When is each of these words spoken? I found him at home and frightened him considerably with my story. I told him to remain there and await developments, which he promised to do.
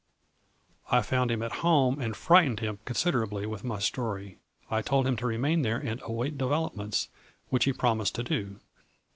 I 0.89 1.03
found 1.03 1.29
him 1.29 1.43
at 1.43 1.51
home 1.61 2.01
and 2.01 2.15
frightened 2.17 2.59
him 2.59 2.79
considerably 2.85 3.45
with 3.45 3.63
my 3.63 3.77
story. 3.77 4.39
I 4.67 4.81
told 4.81 5.05
him 5.05 5.15
to 5.17 5.27
remain 5.27 5.61
there 5.61 5.77
and 5.77 6.01
await 6.03 6.39
developments, 6.39 7.09
which 7.49 7.65
he 7.65 7.71
promised 7.73 8.15
to 8.15 8.23
do. 8.23 8.59